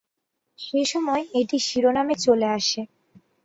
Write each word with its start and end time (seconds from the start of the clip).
সেসময় 0.59 1.23
এটি 1.39 1.57
শিরোনামে 1.67 2.15
চলে 2.25 2.47
আসে। 2.57 2.81